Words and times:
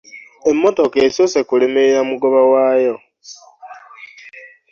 Emmotoka 0.49 0.97
esoose 1.07 1.39
kulemerera 1.49 2.01
mugoba 2.09 2.41
waayo. 2.51 2.95